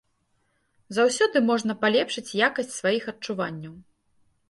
Заўсёды 0.99 1.37
можна 1.51 1.77
палепшыць 1.83 2.35
якасць 2.49 2.77
сваіх 2.81 3.03
адчуванняў. 3.15 3.73